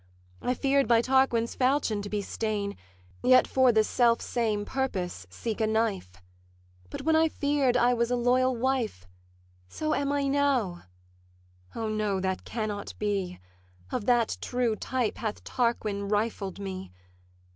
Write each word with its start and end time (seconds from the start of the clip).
I 0.41 0.55
fear'd 0.55 0.87
by 0.87 1.03
Tarquin's 1.03 1.53
falchion 1.53 2.01
to 2.01 2.09
be 2.09 2.23
slain, 2.23 2.75
Yet 3.21 3.45
for 3.47 3.71
the 3.71 3.83
self 3.83 4.19
same 4.19 4.65
purpose 4.65 5.27
seek 5.29 5.61
a 5.61 5.67
knife: 5.67 6.13
But 6.89 7.03
when 7.03 7.15
I 7.15 7.29
fear'd 7.29 7.77
I 7.77 7.93
was 7.93 8.09
a 8.09 8.15
loyal 8.15 8.55
wife: 8.55 9.05
So 9.67 9.93
am 9.93 10.11
I 10.11 10.25
now: 10.27 10.85
O 11.75 11.87
no, 11.87 12.19
that 12.19 12.45
cannot 12.45 12.95
be; 12.97 13.39
Of 13.91 14.05
that 14.07 14.39
true 14.41 14.75
type 14.75 15.17
hath 15.19 15.43
Tarquin 15.43 16.07
rifled 16.09 16.57
me. 16.57 16.91